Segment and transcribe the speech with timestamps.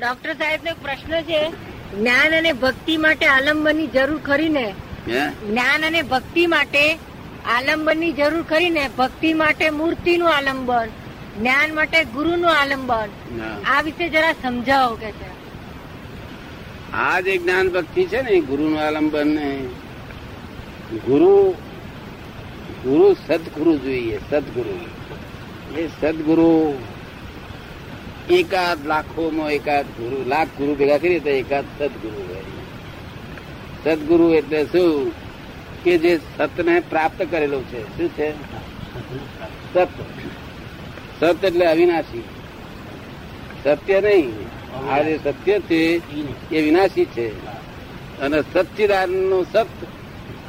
[0.00, 1.40] Doctor સાહેબ નો પ્રશ્ન છે
[1.96, 4.66] જ્ઞાન અને ભક્તિ માટે આલંબનની જરૂર ખરી ને
[5.48, 6.84] જ્ઞાન અને ભક્તિ માટે
[7.56, 10.88] આલંબનની જરૂર ખરી ને ભક્તિ માટે મૂર્તિનું આલંબન
[11.38, 13.10] જ્ઞાન માટે ગુરુનું આલંબન.
[13.66, 15.28] આ વિશે જરા સમજાવો કે છે.
[16.94, 19.48] આ જે જ્ઞાન ભક્તિ છે ને ગુરુ નું આલંબન ને
[21.06, 21.34] ગુરુ
[22.84, 24.76] ગુરુ સદગુરુ જોઈએ સદગુરુ.
[25.76, 26.50] એ સદગુરુ
[28.30, 32.42] એકાદ લાખોમાં એકાદ ગુરુ, લાખ ગુરુ ભેગા કરીએ તો એકાદ સદગુરુ હોય.
[33.84, 35.12] સદગુરુ એટલે શું?
[35.84, 37.98] કે જે સતને પ્રાપ્ત કરેલો છે.
[37.98, 38.30] શું છે?
[39.74, 39.88] સત.
[41.20, 42.24] સત એટલે અવિનાશી.
[43.64, 44.32] સત્ય નહીં.
[44.92, 46.00] આ જે સત્ય છે,
[46.54, 47.46] એ વિનાશી છે.
[48.20, 49.66] અને સચ્ચિદાન નો સત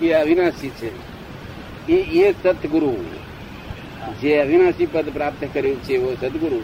[0.02, 1.12] એ અવિનાશી છે.
[1.88, 3.06] એ એ સતગુરુ
[4.22, 6.62] જે અવિનાશી પદ પ્રાપ્ત કર્યું છે, એવો સદગુરુ.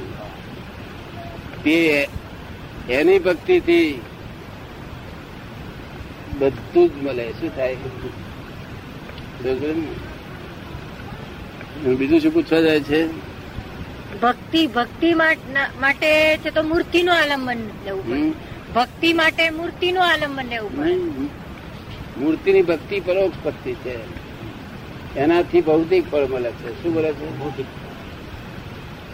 [1.67, 2.07] તે
[2.89, 4.01] એની ભક્તિથી
[6.39, 7.25] બધું જ મળે.
[7.31, 7.75] શું થાય?
[11.95, 12.99] બીજું શું પૂછવા જાય છે?
[14.21, 18.29] ભક્તિ ભક્તિ માટે છે તો મૂર્તિનું આલંબન લેવું પડે.
[18.73, 21.29] ભક્તિ માટે મૂર્તિનું આલંબન લેવું મૂર્તિ ની
[22.17, 23.97] મૂર્તિની ભક્તિ પરોક્ષ ભક્તિ છે.
[25.15, 26.69] એનાથી ભૌતિક ફળ મળે છે.
[26.83, 27.86] શું બોલે છે?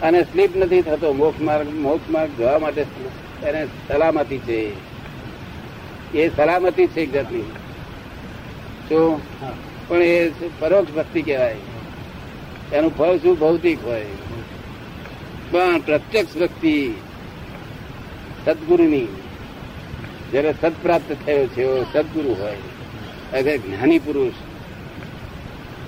[0.04, 1.12] અને સ્લીપ નથી થતો.
[1.12, 2.86] મોક્ષ માર્ગ મોક્ષ માર્ગ જવા માટે
[3.42, 4.72] એને સલામતી છે.
[6.14, 7.42] એ સલામતી છે જાતની
[8.88, 9.20] શું?
[9.88, 11.56] પણ એ પરોક્ષ ભક્તિ કહેવાય.
[12.72, 13.38] એનું ફળ શું?
[13.38, 14.04] ભૌતિક હોય.
[15.50, 16.94] પણ પ્રત્યક્ષ ભક્તિ
[18.44, 19.06] સદગુરુની.
[20.32, 22.56] જયારે સદપ્રાપ્ત થયો છે એવો સદગુરુ હોય.
[23.38, 24.32] અગર જ્ઞાની પુરુષ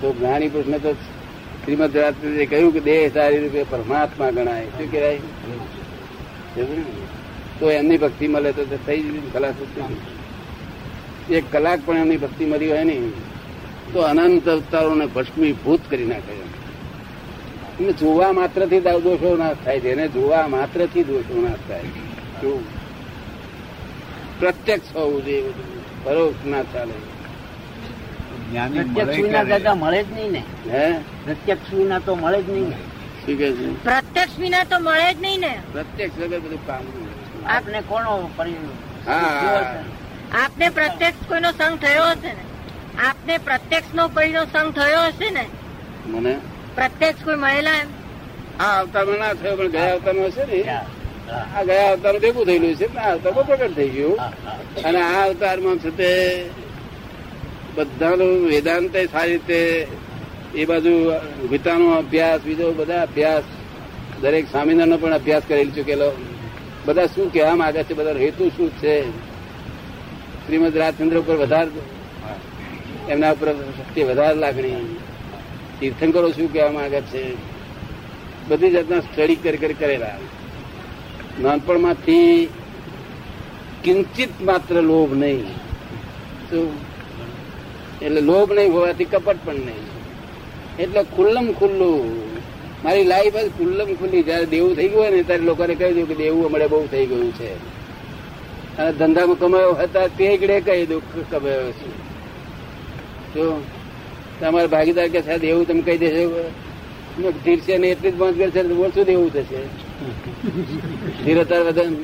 [0.01, 0.93] તો જ્ઞાની પુરુષ ને તો
[1.67, 4.65] શ્રીમદ રાજચંદ્રે કહ્યું કે દેહ સારી રૂપે પરમાત્મા ગણાય.
[4.65, 5.19] શું કહેવાય?
[7.61, 9.55] તો એમની ભક્તિ મળે તો થઈ જ ખલાસ
[11.31, 13.03] એક કલાક પણ એમની ભક્તિ મળી હોય ને,
[13.93, 16.35] તો અનંત અવતારોને ભસ્મીભૂત કરી નાખે
[17.81, 19.89] એને જોવા માત્રથી દોષો નાશ થાય છે.
[19.89, 21.83] એને જોવા માત્રથી દોષો નાશ થાય.
[21.83, 22.59] છે
[24.39, 26.05] પ્રત્યક્ષ હોવું જોઈએ બધું.
[26.05, 27.16] પરોક્ષ ના ચાલે.
[28.53, 30.43] પ્રત્યક્ષ વિના મળે જ નહીં ને.
[30.73, 30.85] હે?
[31.25, 32.77] પ્રત્યક્ષ વિના તો મળે જ નહીં ને.
[33.27, 33.67] શું કે છે?
[33.85, 35.53] પ્રત્યક્ષ વિના તો મળે જ નહીં ને.
[35.73, 36.85] પ્રત્યક્ષ વગર બધું કામ
[37.47, 38.13] આપને કોનો
[40.33, 42.45] આપને પ્રત્યક્ષ કોઈનો સંગ થયો હશે ને?
[43.09, 45.45] આપને પ્રત્યક્ષ નો કોઈનો સંગ થયો હશે ને?
[46.07, 46.35] મને?
[46.75, 47.89] પ્રત્યક્ષ કોઈ મળેલા એમ?
[48.61, 50.59] આ અવતારમાં ના થયો પણ ગયા અવતારમાં હશે ને.
[51.57, 54.19] આ ગયા અવતારમાં ભેગું થયેલું છે આ અવતારમાં પ્રગટ થઈ ગયું.
[54.85, 56.11] અને આ અવતારમાં છે તે
[57.77, 59.87] બધાનું વેદાંત સારી રીતે
[60.55, 61.13] એ બાજુ
[61.51, 63.43] ગીતાનો અભ્યાસ, બીજો બધા અભ્યાસ,
[64.21, 66.13] દરેક સ્વામિનારાયણનો પણ અભ્યાસ કરેલ ચૂકેલો
[66.85, 67.95] બધા શું કહેવા માંગે છે?
[67.95, 69.11] બધા હેતુ શું છે?
[70.47, 71.71] શ્રીમદ રાજચંદ્ર ઉપર વધારે
[73.09, 74.97] એમના ઉપર શક્તિ વધારે લાગણી.
[75.81, 77.35] તીર્થંકરો શું કહેવા માંગે છે?
[78.49, 80.19] બધી જાતના સ્ટડી કરી કરી કરેલા.
[81.43, 82.49] નાનપણમાંથી
[83.85, 85.45] કિંચિત માત્ર લોભ નહીં.
[86.51, 86.96] શું
[88.05, 89.85] એટલે લોભ નહીં હોવાથી કપટ પણ નહીં.
[90.79, 92.05] એટલે ખુલ્લમ ખુલ્લું.
[92.85, 94.23] મારી લાઈફ જ ખુલ્લમ ખુલ્લી.
[94.23, 97.33] જયારે દેવું થઈ ગયું ને, ત્યારે લોકોને કહી દઉં કે દેવું હમણાં બહુ થઈ ગયું
[97.39, 97.51] છે.
[98.79, 101.89] અને ધંધામાં કમાયો હતા તે ગડે કહી દઉં કમાયો છે.
[103.35, 103.45] જો
[104.41, 106.45] તમારા ભાગીદાર કે સાહેબ એવું તમે કહી દેશો.
[107.45, 109.61] ધીરશે ને એટલી જ પહોંચ છે, તો ઓછું દેવું થશે?
[111.25, 111.95] ધીરતાર વધન.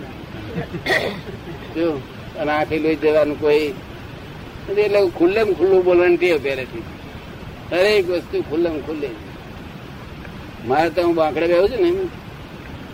[1.77, 1.89] જો,
[2.41, 3.67] અને આખી લઈ દેવાનું કોઈ
[4.71, 6.83] એટલે ખુલ્લેમ ખુલ્લું બોલવાની ટેવ પહેલેથી.
[7.71, 9.15] દરેક વસ્તુ ખુલ્લેમ ખુલ્લી.
[10.67, 11.91] મારે તો હું બાંકડે ગયો છું ને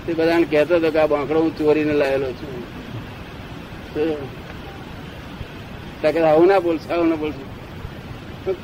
[0.07, 2.53] તે બધાને કહેતો હતો કે આ બાંકડો હું ચોરીને લાવેલો છું.
[6.03, 7.45] કે આવું ના બોલશો, આવું ના બોલશો.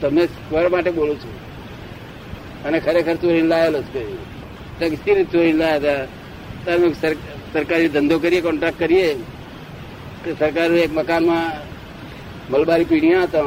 [0.00, 1.34] તમે સ્વર માટે બોલું છું.
[2.64, 4.02] અને ખરેખર ચોરીને લાવેલો છે
[4.96, 6.06] સ્થિર ચોરીને લાવ્યા હતા?
[6.64, 6.88] તમે
[7.52, 9.08] સરકારી ધંધો કરીએ કોન્ટ્રાક્ટ કરીએ.
[10.24, 11.73] તો સરકાર એક મકાનમાં
[12.50, 13.40] મલબારી પીડિયા હતા.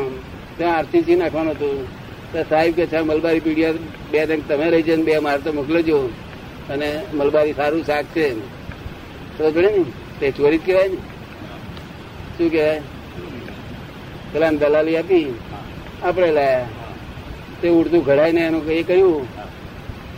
[0.57, 1.85] ત્યાં આરસીસી નાખવાનું હતું.
[2.33, 3.71] તો સાહેબ કે છે, મલબારી પીડિયા
[4.11, 6.09] બે રંગ તમે રહી જઈને બે, મારે તો મોકલજો.
[6.69, 8.39] અને મલબારી સારું શાક છે.
[9.37, 9.83] તો જોડે ને,
[10.19, 10.95] તે ચોરી જ કહેવાય ને.
[12.37, 12.81] શું કહેવાય?
[14.33, 15.39] પેલા દલાલી આપી
[16.03, 16.67] આપણે લાયા.
[17.61, 19.27] તે ઉડતું ઘડાઈને એનું એ કહ્યું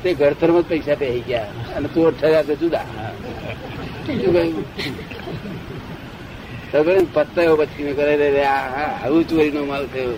[0.04, 1.44] તે ઘડતરમાં જ પૈસા પહેરી ગયા.
[1.76, 2.82] અને ચોર થયા તો જુદા.
[4.08, 4.66] શું કહ્યું
[6.72, 10.14] પત્તાયો પછી મેં કરે આવું ચોરીનો માલ થયો.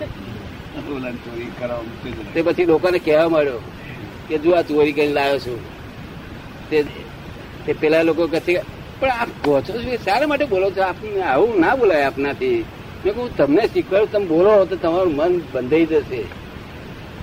[2.34, 3.60] તે પછી લોકોને કહેવા માંડ્યો
[4.28, 5.60] કે જો આ ચોરી કરીને લાવ્યો છું.
[6.70, 6.78] તે
[7.64, 8.40] તે પેલા લોકો કહે
[9.00, 9.96] પણ આપ ગોચો છો?
[10.04, 10.82] શાના માટે બોલો છો?
[10.82, 12.58] આપને આવું ના બોલાય આપનાથી.
[13.04, 16.20] મેં કહું તમને શીખવાડું તમે બોલો તો તમારું મન બંધાઈ જશે.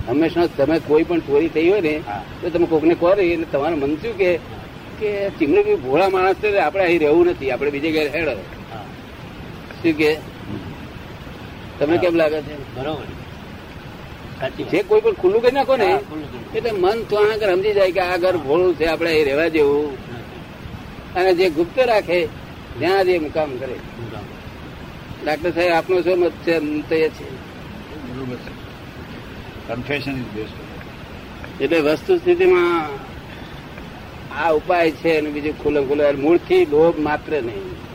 [0.06, 1.94] હંમેશા તમે કોઈ પણ ચોરી થઈ હોય ને
[2.40, 4.30] તો તમે કોકને કહો રહી એટલે તમારું મન શું કે
[5.00, 8.34] કે ચીમડી ભોળા માણસ છે આપણે અહીં રહેવું નથી આપણે બીજે ઘેર હેડો.
[9.82, 10.16] શું કે?
[11.78, 12.74] તમને કેમ લાગે છે?
[12.74, 13.08] બરોબર.
[14.70, 15.98] જે કોઈ પણ ખુલ્લું કરી નાખો ને.
[16.54, 19.96] એટલે મન તો આગળ સમજી જાય કે આ ઘર ભોળું છે આપણે એ રહેવા જેવું.
[21.14, 22.26] અને જે ગુપ્ત રાખે
[22.78, 23.76] ત્યાં જે મુકામ કરે.
[25.24, 26.32] ડાક્ટર સાહેબ આપનો શું મત
[26.90, 27.40] છે?
[29.68, 30.16] કન્ફેશન
[31.60, 32.88] એટલે વસ્તુ સ્થિતિમાં
[34.38, 37.89] આ ઉપાય છે અને બીજું ખુલ્લું ખુલ્લું મૂળથી લોભ માત્ર નહીં.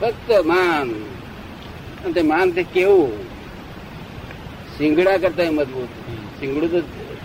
[0.00, 0.90] ફક્ત માન.
[2.04, 3.24] અને તે માન તે કેવું?
[4.78, 5.88] સિંગડા કરતા મજબૂત.
[6.40, 6.80] સિંગડું તો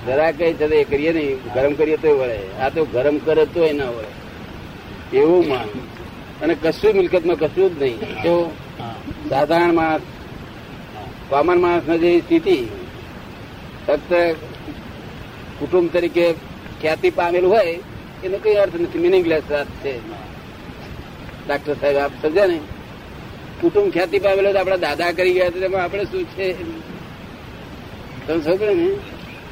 [0.06, 2.58] જરા કઈ એ કરીએ નહીં, ગરમ કરીએ તો વળે.
[2.60, 5.18] આ તો ગરમ કરે તો ના વળે.
[5.18, 5.68] એવું માન.
[6.42, 7.98] અને કશું મિલકતમાં કશું જ નહીં.
[8.80, 8.96] હા.
[9.30, 10.02] સાધારણ માણસ
[11.30, 12.68] કોમન માણસની જે સ્થિતિ,
[13.88, 14.36] ફક્ત
[15.60, 16.34] કુટુંબ તરીકે
[16.82, 17.80] ખ્યાતિ પામેલું હોય,
[18.24, 19.00] એનો કઈ અર્થ નથી.
[19.00, 20.25] મિનિંગલેસ વાત છે.
[21.48, 22.60] ડાક્ટર સાહેબ, આપ સમજ્યા ને?
[23.62, 26.48] કુટુંબ ખ્યાતિ પામેલો તો આપડા દાદા કરી ગયા તેમાં આપણે શું છે?
[28.28, 28.88] તમે સમજો ને?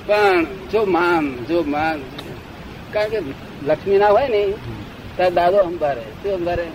[0.08, 2.00] પણ જો માન જો માન
[2.94, 3.20] કારણ કે
[3.68, 4.42] લક્ષ્મી ના હોય ને
[5.16, 6.66] ત્યારે દાદો અંબારે, શું અંબારે?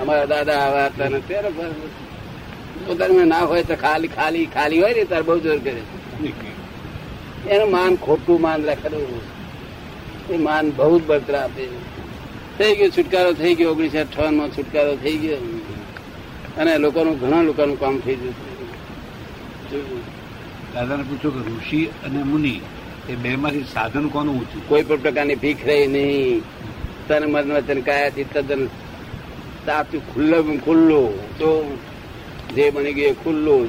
[0.00, 1.50] અમારા દાદા આવા હતા ને, ત્યારે
[2.86, 5.82] પોતાને ના હોય તો ખાલી ખાલી ખાલી હોય ને ત્યારે બહુ જોર કરે.
[7.50, 9.20] એનું માન ખોટું માન લખેલું
[10.30, 11.64] એ માન બહુ જ બળતરા આપે
[12.58, 15.40] થઈ ગયો છુટકારો થઈ ગયો ઓગણીસો અઠાવનમાં છુટકારો થઈ ગયો.
[16.60, 18.36] અને લોકોનું ઘણા લોકોનું કામ થઈ ગયું.
[20.74, 22.54] દાદાને પૂછો કે ઋષિ અને મુનિ
[23.12, 26.42] એ બે માંથી સાધન કોનું ઊંચું કોઈ પણ પ્રકારની ભીખ રહી નહીં.
[27.08, 28.62] તન મન વચન કાયાથી તદ્દન
[29.66, 31.10] સાચું ખુલ્લું ખુલ્લું.
[31.38, 31.48] તો
[32.56, 33.64] જે બની ગયું ખુલ્લું.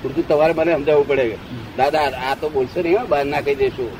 [0.00, 1.24] પૂરતું તમારે મને સમજાવવું પડે
[1.78, 3.90] દાદા આ તો બોલશો નહીં હો, બહાર ના કહી દેશું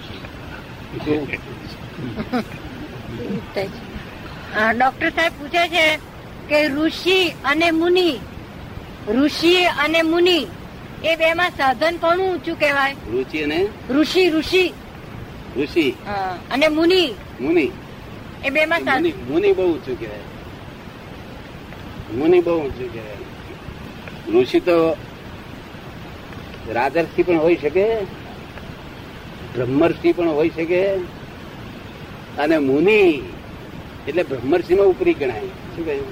[4.77, 5.99] ડોક્ટર સાહેબ પૂછે છે
[6.49, 8.11] કે ઋષિ અને મુનિ
[9.09, 10.47] ઋષિ અને મુનિ
[11.05, 12.95] એ બે માં સાધન કોનું ઊંચું કહેવાય?
[13.15, 14.73] ઋષિ અને ઋષિ ઋષિ.
[15.59, 15.95] ઋષિ.
[16.51, 17.15] અને મુનિ?
[17.41, 17.71] મુનિ.
[18.45, 20.27] એ બે માં સાધન મુનિ બહુ ઊંચું કહેવાય.
[22.15, 23.17] મુનિ બહુ ઊંચું કહેવાય.
[24.35, 24.97] ઋષિ તો
[26.73, 27.87] રાજર્ષિ પણ હોઈ શકે
[29.55, 30.99] બ્રહ્મર્ષિ પણ હોઈ શકે
[32.39, 33.23] અને મુનિ
[34.09, 35.41] એટલે બ્રહ્મર્ષિ માં ઉપરી ગણાય.
[35.75, 36.09] શું કહ્યું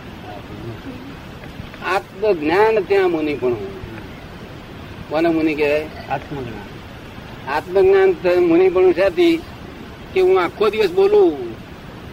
[1.87, 3.57] આત્મ જ્ઞાન ત્યાં મુનિ પણ
[5.11, 5.87] કોને મુનિ કહેવાય?
[6.11, 6.67] આત્મજ્ઞાન.
[7.49, 8.11] આત્મજ્ઞાન
[8.49, 9.37] મુનિ પણ સાથી
[10.15, 11.55] કે હું આખો દિવસ બોલું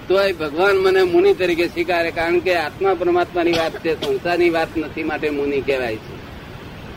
[0.07, 5.03] તોય ભગવાન મને મુનિ તરીકે સ્વીકારે કારણ કે આત્મા પરમાત્માની વાત છે સંસારની વાત નથી
[5.03, 6.15] માટે મુનિ કહેવાય છે.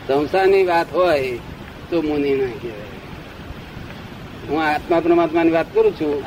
[0.07, 1.37] સંસારની વાત હોય
[1.89, 2.97] તો મુનિ ના કહેવાય.
[4.49, 6.23] હું આત્મા પરમાત્માની વાત કરું છું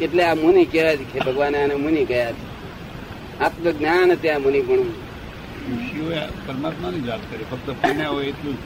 [0.00, 2.54] એટલે આ મુનિ કહેવાય છે ભગવાને આને મુનિ કહ્યા છે.
[3.40, 4.80] આત્મજ્ઞાન ત્યાં મુનિ પણ
[5.70, 8.58] ઋષિઓએ પરમાત્માની જ વાત કરી ફક્ત પુણ્ય હોય એટલું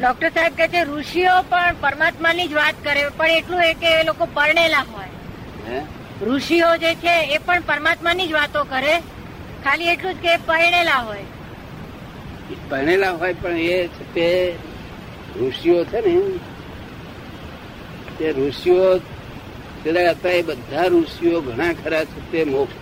[0.00, 4.04] ડોક્ટર સાહેબ કે છે ઋષિઓ પણ પરમાત્માની જ વાત કરે પણ એટલું એ કે એ
[4.04, 5.08] લોકો પરણેલા હોય.
[5.68, 5.80] હે?
[6.24, 8.98] ઋષિઓ જે છે એ પણ પરમાત્માની જ વાતો કરે.
[9.64, 11.24] ખાલી એટલું જ કે પરણેલા હોય.
[12.68, 14.54] પરણેલા હોય પણ એ છે તે
[15.40, 16.20] ઋષિઓ છે ને
[18.18, 19.00] તે ઋષિઓ
[19.86, 22.74] પેલા હતા એ બધા ઋષિઓ ઘણા ખરા છે, તે મોક્ષ.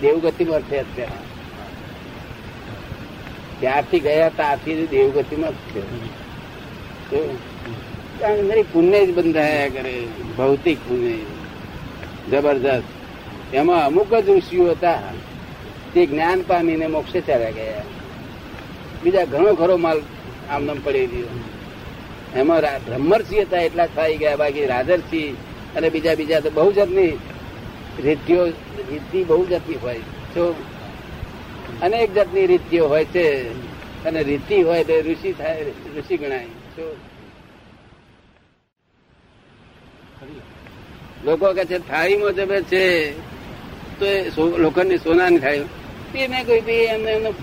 [0.00, 0.78] દેવગતિમાં છે.
[0.78, 1.18] અત્યારે
[3.60, 5.82] ત્યારથી ગયા ત્યારથી દેવગતિમાં જ છે.
[8.72, 9.94] પુણ્ય જ બંધાયા કરે,
[10.38, 11.14] ભૌતિક પુણ્ય.
[12.30, 13.54] જબરજસ્ત.
[13.54, 14.98] એમાં અમુક જ ઋષિઓ હતા,
[15.94, 17.82] તે જ્ઞાન પામીને મોક્ષે ચાલ્યા ગયા.
[19.04, 20.00] બીજા ઘણો ખરો માલ
[20.50, 21.26] આમનામ પડી રહ્યો
[22.36, 25.36] એમાં બ્રહ્મર્ષિ હતા એટલા થઈ ગયા, બાકી રાજર્ષિ
[25.76, 27.18] અને બીજા બીજા તો બહુ જાતની
[28.04, 28.46] રીતિઓ
[28.90, 30.00] રીતિ બહુ જાતની હોય
[30.34, 30.54] તો
[31.82, 33.50] અનેક જાતની રીતિઓ હોય છે
[34.04, 35.64] અને રીતિ હોય તો ઋષિ થાય
[35.96, 36.46] ઋષિ ગણાય.
[41.24, 43.12] લોકો કે છે થાળીમાં જમે છે
[43.98, 45.68] તો એ લોખંડની સોનાની થાળી.
[46.14, 47.34] એ મેં કહ્યું ભઈ એમને એમનું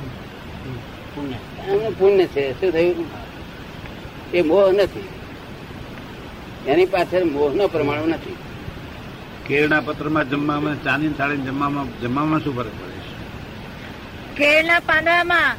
[1.69, 2.51] એમનું પુણ્ય છે.
[2.59, 3.05] શું થયું?
[4.33, 5.22] એ મોહ નથી.
[6.71, 8.37] એની પાછળ મોહનો પ્રમાણ નથી.
[9.47, 13.11] કેળના પત્રમાં જમવામાં ચાંદીની થાળી જમવામાં જમવામાં શું ફરક પડે છે?
[14.37, 15.51] કેળના પાંદડામાં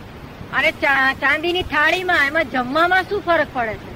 [0.58, 0.70] અને
[1.22, 3.92] ચાંદીની થાળીમાં એમાં જમવામાં શું ફરક પડે છે?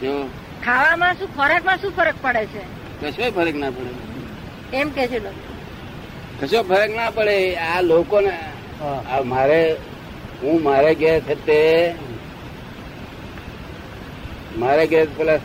[0.00, 0.22] શું?
[0.64, 2.62] ખાવામાં શું ખોરાકમાં શું ફરક પડે છે?
[3.00, 3.92] કશોય ફરક ના પડે.
[4.80, 5.18] એમ કે છે
[6.40, 7.36] કશો ફરક ના પડે.
[7.68, 8.32] આ લોકોને
[9.32, 9.60] મારે
[10.42, 11.58] હું મારે ઘેર હતે
[14.62, 15.40] મારે ઘેર પેલા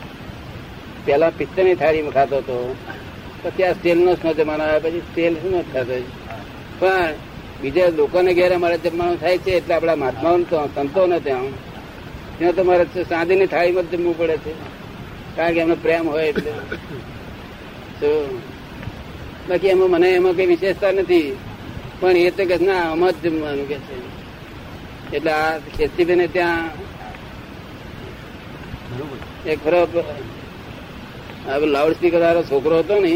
[1.08, 2.58] પેલા પિત્તળની થાળીમાં ખાતો હતો.
[3.42, 4.84] પછી આ સ્ટીલ નો જમાનો આવ્યો.
[4.86, 5.96] પછી સ્ટીલ શું ખાતો?
[6.80, 7.14] પણ
[7.62, 11.48] બીજા લોકોને ઘેર અમારે જમવાનું થાય છે એટલે આપણા મહાત્માઓ સંતો ને ત્યાં
[12.38, 14.54] ત્યાં તો મારે સાંજની થાળીમાં જ જમવું પડે છે.
[15.36, 16.52] કારણ કે એમનો પ્રેમ હોય એટલે.
[18.00, 18.10] તો
[19.48, 21.28] બાકી એમાં મને એમાં કઈ વિશેષતા નથી.
[22.00, 23.98] પણ એ તો કે ના આમાં જ જમવાનું કે છે.
[25.16, 26.70] એટલે આ ખેતીબેને ત્યાં
[29.52, 30.37] એક એક
[31.48, 33.14] ફરો લાઉડ સ્પીકર વાળો છોકરો હતો ને,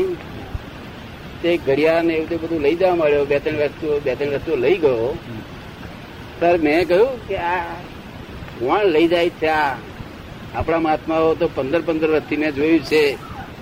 [1.41, 4.77] તે ઘડિયાળ ને એવું બધું લઈ જવા મળ્યો બે ત્રણ વસ્તુઓ બે ત્રણ વસ્તુઓ લઈ
[4.77, 5.09] ગયો.
[6.39, 7.63] સર મેં કહ્યું કે આ
[8.59, 9.73] કોણ લઈ જાય છે આ?
[10.55, 13.01] આપણા મહાત્માઓ તો પંદર પંદર વર્ષથી મેં જોયું છે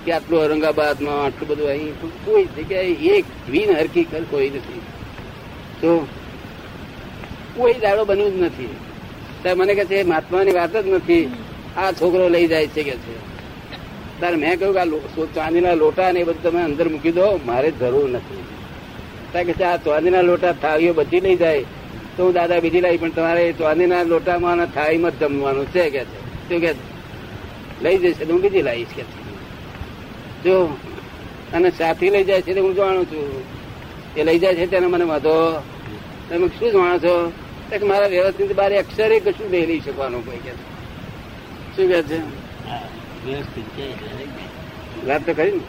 [0.04, 4.82] કે આટલું ઔરંગાબાદમાં, આટલું બધું અહીં કોઈ જગ્યાએ એક વિન હરકી કર કોઈ નથી.
[5.80, 5.90] તો
[7.56, 8.74] કોઈ દાડો બન્યું જ નથી.
[9.58, 11.26] મને કહે છે મહાત્માની વાત જ નથી.
[11.76, 13.29] આ છોકરો લઈ જાય છે કે છે?
[14.20, 17.70] ત્યારે મેં કહ્યું કે આ ચાંદીના લોટા ને એ બધું તમે અંદર મૂકી દો, મારે
[17.70, 18.44] જરૂર નથી.
[19.32, 21.64] કારણ કે આ ચાંદીના લોટા થાળીઓ બધી લઈ જાય.
[22.16, 26.02] તો હું દાદા બીજી લાવી, પણ તમારે ચાંદીના લોટામાં અને થાળીમાં જ જમવાનું છે કે
[26.48, 26.70] શું કે
[27.82, 29.04] લઈ જશે તો હું બીજી લાવીશ કે
[30.44, 30.56] જો
[31.54, 33.44] અને સાથી લઈ જાય છે તો હું જાણું છું.
[34.16, 35.62] એ લઈ જાય છે તેને મને વાંધો.
[36.28, 37.14] તમે શું જાણો છો?
[37.70, 40.52] કે મારા વ્યવસ્થિત બારે અક્ષરે કશું નહીં લઈ શકવાનું કોઈ કે
[41.76, 42.18] શું કે છે?
[45.06, 45.62] વાત તો કરી ને.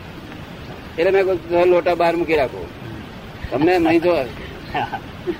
[0.97, 2.61] એટલે મેં લોટા બહાર મૂકી રાખો.
[3.49, 4.13] તમને નહીં જો.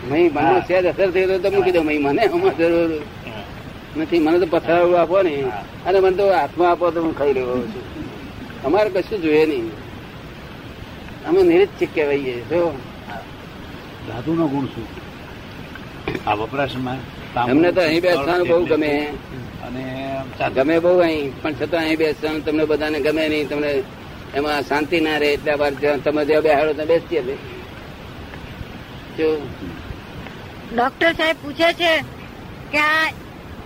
[0.10, 2.24] મહી મને સહેજ અસર થઈ તો મૂકી દો મહી મને
[2.60, 2.91] જરૂર
[3.98, 4.20] નથી.
[4.25, 5.34] મને તો પથરાવું આપો ને.
[5.88, 7.86] અને મને તો હાથમાં આપો તો હું ખાઈ રહ્યો છું.
[8.65, 9.72] અમારે કશું જોઈએ નહીં.
[11.27, 12.62] અમે નિરીક્ષક કહેવાઈએ જો.
[14.08, 14.88] ધાતુનો ગુણ શું?
[16.27, 17.00] આ વપરાશમાં
[17.35, 18.91] તાંબુ, અમને તો અહીં બેસવાનું બહુ ગમે.
[19.65, 19.83] અને
[20.57, 23.47] ગમે બહુ અહીં પણ છતાં અહીં બેસવાનું તમને બધાને ગમે નહીં.
[23.51, 23.71] તમને
[24.38, 25.73] એમાં શાંતિ ના રહે એટલે વાર
[26.05, 27.21] તમે જ્યાં બેહાડો ત્યાં બેસીએ
[29.17, 29.29] જો.
[30.73, 31.93] ડોક્ટર સાહેબ પૂછે છે
[32.73, 33.05] કે આ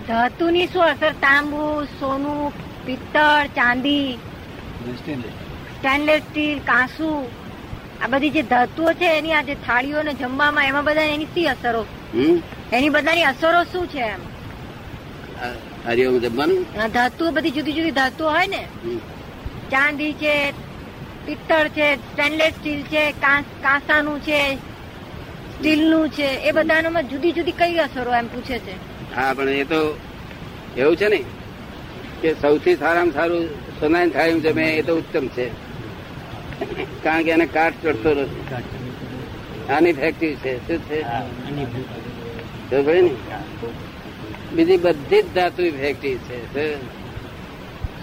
[0.08, 1.12] ધાતુની શું અસર?
[1.24, 1.62] તાંબુ
[2.00, 2.40] સોનું
[2.86, 4.08] પિત્તળ ચાંદી
[5.00, 6.58] સ્ટેનલેસ સ્ટીલ.
[6.70, 7.08] કાંસુ
[8.02, 11.48] આ બધી જે ધાતુઓ છે એની આ જે થાળીઓ ને જમવામાં એમાં બધા એની શી
[11.54, 11.82] અસરો?
[12.14, 12.36] હમ?
[12.72, 14.18] એની બધાની અસરો શું છે એમ?
[15.42, 15.52] આ
[15.86, 16.82] હરિઓમ જમવાનું?
[16.82, 18.66] આ ધાતુઓ બધી જુદી જુદી ધાતુઓ હોય ને?
[19.70, 20.50] ચાંદી છે
[21.26, 27.74] પિત્તળ છે સ્ટેનલેસ સ્ટીલ છે કાંસ- કાંસાનું છે સ્ટીલનું છે એ બધાનોમાં જુદી જુદી કઈ
[27.76, 28.72] અસરો એમ પૂછે છે?
[29.14, 29.98] હા પણ એ તો
[30.76, 31.24] એવું છે ને
[32.22, 33.46] કે સૌથી સારામાં સારું
[33.80, 35.50] સોનાની થાળી જમે એ તો ઉત્તમ છે.
[37.02, 38.54] કારણ કે એને કાટ ચડતો નથી
[39.72, 40.68] આની ફેક્ટરી છે.
[40.68, 41.02] શું છે?
[44.54, 46.36] બીજી બધી જ ધાતુ ફેક્ટરી છે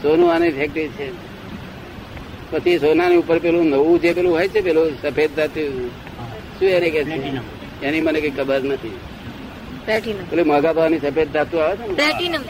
[0.01, 1.07] સોનું આની ફેક્ટરી છે.
[2.51, 5.89] પછી સોનાની ઉપર પેલું નવું જે પેલું હોય છે પેલું સફેદ ધાતુ
[6.59, 6.99] શું એને કે
[7.83, 8.97] એની મને કઈ ખબર નથી.
[10.29, 12.41] પેલું મોઘા ભાવની સફેદ ધાતુ આવે છે પ્લેટિનમ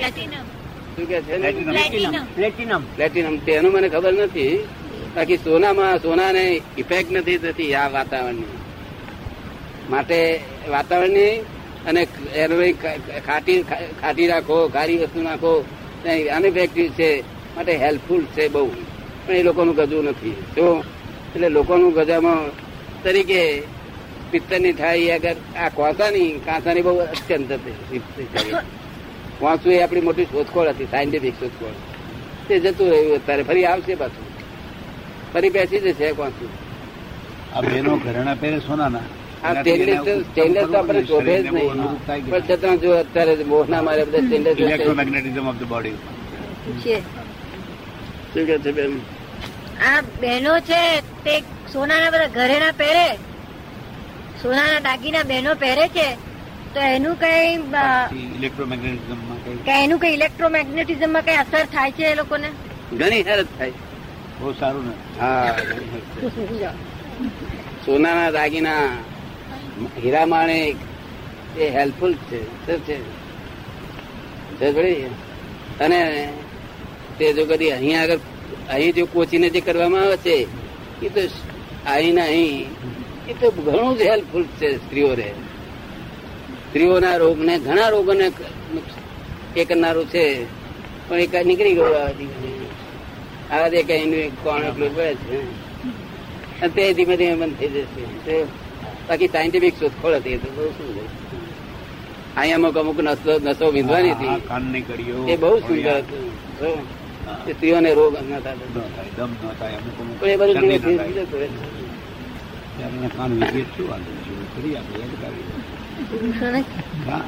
[0.96, 1.38] શું કે છે
[1.70, 2.26] પ્લેટિનમ.
[2.36, 2.82] પ્લેટિનમ.
[2.96, 3.38] પ્લેટિનમ.
[3.38, 4.68] તેનું મને ખબર નથી.
[5.16, 8.52] બાકી સોનામાં સોનાને ઇફેક્ટ નથી થતી આ વાતાવરણની.
[9.90, 10.40] માટે
[10.70, 11.46] વાતાવરણની
[11.88, 12.02] અને
[12.36, 12.56] એનો
[13.28, 13.62] ખાટી
[14.02, 15.54] ખાટી રાખો, ખારી વસ્તુ નાખો.
[16.36, 17.10] અનઇફેક્ટિવ છે,
[17.56, 18.66] માટે હેલ્પફુલ છે બહુ.
[19.26, 20.36] પણ એ લોકોનું ગજું નથી.
[20.56, 20.66] જો,
[21.34, 22.42] એટલે લોકોનું ગજામાં
[23.04, 23.42] તરીકે
[24.32, 27.76] પિત્તરની થાય અગર આ કોસાની, કાંસાની બહુ અત્યંત હતી
[29.72, 31.76] એ આપણી મોટી શોધખોળ હતી સાયન્ટિફિક શોધખોળ.
[32.48, 34.28] તે જતું રહ્યું અત્યારે, ફરી આવશે પાછું.
[35.34, 36.50] ફરી બેસી જશે વાંચવું
[37.54, 39.06] આ બેનો ઘરેણા પહેરે સોનાના.
[39.48, 41.72] આ સ્ટેનલેસ સ્ટેનલેસ તો આપણે શોભે જ નહીં.
[41.74, 45.98] અનુરૂપ થાય કે પણ છતાં જો અત્યારે મોહના મારે બધા stainless electromagnetism of the body
[48.34, 48.92] શું કે છે બેન?
[49.88, 50.82] આ બહેનો છે
[51.26, 51.34] તે
[51.74, 53.08] સોનાના બધા ઘરેણા પહેરે.
[54.44, 56.08] સોનાના દાગીના બહેનો પહેરે છે.
[56.74, 57.48] તો એનું કઈ
[58.38, 59.58] ઇલેક્ટ્રોમેગ્નેટિઝમમાં કઈ?
[59.84, 62.50] એનું કઈ ઇલેક્ટ્રોમેગ્નેટિઝમમાં કઈ અસર થાય છે એ લોકોને?
[63.00, 63.74] ઘણી હેરત થાય.
[64.40, 64.94] બહુ સારું ને.
[65.20, 66.72] હા.
[67.86, 68.84] સોનાના દાગીના
[70.04, 70.78] હીરા માણેક
[71.58, 72.40] એ હેલ્પફુલ છે
[75.80, 76.00] અને
[77.18, 78.20] તે જો કદી અહીંયા આગળ,
[78.70, 80.48] અહીં જો કોચીને જે કરવામાં આવે છે,
[81.02, 81.22] એ તો
[81.86, 82.68] અહીં ને અહીં,
[83.30, 85.30] એ તો ઘણું જ હેલ્પફુલ છે સ્ત્રીઓને.
[86.70, 88.28] સ્ત્રીઓના રોગને, ઘણા રોગોને
[89.56, 90.24] એ કરનારું છે,
[91.08, 91.96] પણ એક નીકળી ગયું
[93.52, 95.38] આ રીતે કઈ કોણ એટલું છે.
[96.76, 97.72] તે ધીમે ધીમે બંધ થઈ
[98.26, 98.63] જશે.
[99.08, 101.06] બાકી સાયન્ટિફિક શોધખોળ હતી એ તો બહુ સુંદર
[102.38, 104.36] અહીંયા અમુક અમુક નસો નસો વિંધવાની હતી.
[105.34, 106.26] એ બહુ સુંદર હતું.
[107.54, 108.58] સ્ત્રીઓને રોગ ન થાય.
[110.32, 110.98] એ બધું શું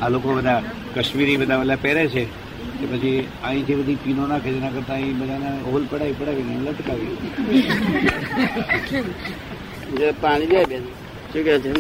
[0.01, 0.61] આ લોકો બધા
[0.95, 2.23] કાશ્મીરી બધા બધા પહેરે છે
[2.79, 7.15] કે પછી અહીંથી બધી પીનો નાખે છે એના કરતા અહીં બધાને હોલ પડાવી પડાવીને લટકાવી.
[10.21, 10.83] પાણી જાય બેન.
[11.31, 11.71] શું કે છે?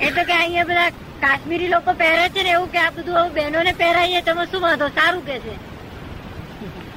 [0.00, 0.90] એ તો કે અહીંયા બધા
[1.22, 4.88] કાશ્મીરી લોકો પહેરે છે ને એવું કે આ બધું આવું બહેનોને પહેરાઈએ તમે શું વાંધો?
[4.94, 5.54] સારું કે છે.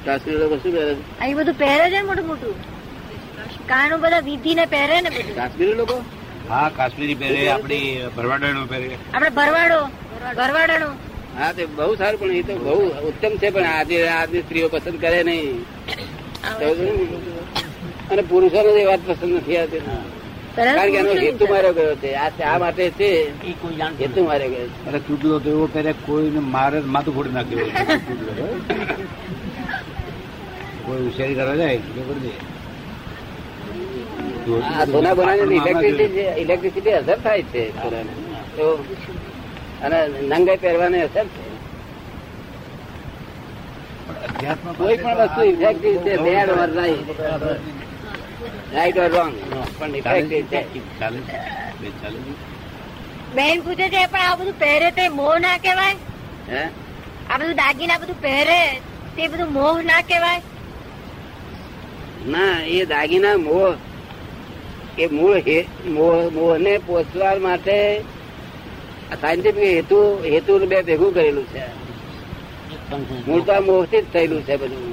[0.04, 1.02] કાશ્મીરી લોકો શું પહેરે છે?
[1.20, 2.54] અહીં બધું પહેરે છે મોટું મોટું?
[3.68, 5.34] કારણો બધા વિધિ ને પહેરે ને બધું?
[5.34, 5.96] કાશ્મીરી લોકો?
[6.48, 7.86] હા કાશ્મીરી પહેરે આપણી
[8.16, 8.88] ભરવાડાનો પહેરે.
[9.14, 9.80] આપડે ભરવાડો
[10.36, 10.88] ભરવાડાનો.
[11.36, 12.74] હા તે બહુ સારું પણ એ તો બહુ
[13.10, 15.56] ઉત્તમ છે પણ આજે આજની સ્ત્રીઓ પસંદ કરે નહીં.
[16.60, 16.68] ને?
[18.10, 19.82] અને પુરુષોને એ વાત પસંદ નથી આવતી.
[20.56, 22.10] કારણ કે એનો હેતુ માર્યો ગયો છે.
[22.22, 23.10] આ શા માટે છે
[24.00, 24.80] હેતુ માર્યો ગયો છે.
[24.88, 27.66] અરે ચૂંટલો તો એવો કરે કોઈને મારે માથું ફોડી નાખ્યો
[30.84, 32.32] કોઈ હોશિયારી કરવા જાય ખબર છે
[34.92, 37.62] સોના બનાવી ઇલેક્ટ્રિસિટી ઇલેક્ટ્રિસિટી અસર થાય છે
[38.56, 38.66] તો
[39.84, 39.98] અને
[40.30, 41.42] નંગાઈ પહેરવાની અસર છે.
[44.78, 46.70] કોઈ પણ વસ્તુ ઇફેક્ટિવ છે bad or
[48.74, 49.34] right or wrong
[49.78, 49.92] પણ
[53.36, 54.02] બેન પૂછે છે.
[54.06, 55.96] પણ આ બધું પહેરે તે મોહ ના કહેવાય?
[57.30, 58.60] આ બધું દાગીના બધું પહેરે
[59.16, 60.40] તે બધું મોહ ના કહેવાય?
[62.26, 63.70] ના એ દાગીના મોહ
[64.98, 65.38] એ મૂળ
[66.36, 67.76] મોહ ને પોષવા માટે
[69.20, 69.98] સાયન્ટિફિક હેતુ
[70.32, 71.64] હેતુ બે ભેગું કરેલું છે.
[73.26, 74.84] મૂળ તો મોહથી જ થયેલું છે બધું.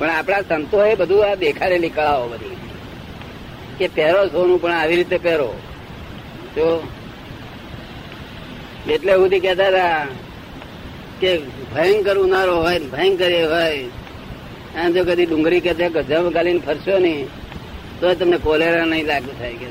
[0.00, 2.56] પણ આપણા સંતો એ બધું આ દેખાડેલી કળાઓ બધી.
[3.78, 5.50] કે પહેરો સોનું પણ આવી રીતે પહેરો.
[6.54, 6.88] તો
[8.90, 10.06] એટલે સુધી કહેતા હતા
[11.20, 11.38] કે
[11.74, 13.84] ભયંકર ઉનાળો હોય ભયંકર એ હોય.
[14.76, 17.28] અને જો કદી ડુંગળી કે ગજબ ગાલીને ફરશો નહીં
[18.00, 19.68] તો તમને કોલેરા નહીં લાગુ થાય કે.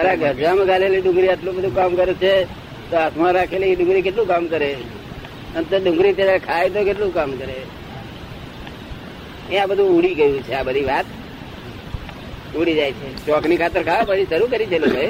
[0.00, 2.44] અરે ગજામાં ગાલેલી ડુંગળી આટલું બધું કામ કરે છે
[2.90, 4.76] તો હાથમાં રાખેલી ડુંગળી કેટલું કામ કરે?
[5.56, 7.56] અને તો ડુંગળી ત્યારે ખાય તો કેટલું કામ કરે?
[9.50, 11.06] એ આ બધું ઉડી ગયું છે, આ બધી વાત.
[12.56, 13.26] ઉડી જાય છે.
[13.26, 15.08] ચોકની ખાતર ખાવા પછી શરૂ કરી છે લોકોએ.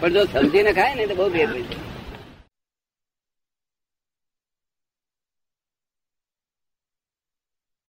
[0.00, 1.85] પણ જો સમજીને ખાય ને તો બહુ ભેદ હોય છે.